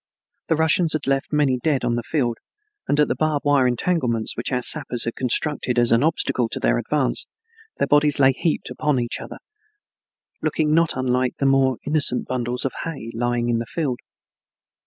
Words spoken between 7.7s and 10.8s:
their bodies lay heaped upon each other, looking